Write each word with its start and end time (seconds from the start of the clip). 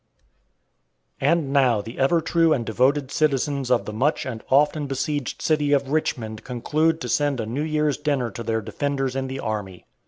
And 1.19 1.53
now 1.53 1.79
the 1.79 1.99
ever 1.99 2.21
true 2.21 2.53
and 2.53 2.65
devoted 2.65 3.11
citizens 3.11 3.69
of 3.69 3.85
the 3.85 3.93
much 3.93 4.25
and 4.25 4.43
often 4.49 4.87
besieged 4.87 5.43
city 5.43 5.73
of 5.73 5.89
Richmond 5.91 6.43
conclude 6.43 6.99
to 7.01 7.07
send 7.07 7.39
a 7.39 7.45
New 7.45 7.61
Year's 7.61 7.97
dinner 7.97 8.31
to 8.31 8.41
their 8.41 8.61
defenders 8.61 9.15
in 9.15 9.27
the 9.27 9.39
army. 9.39 9.85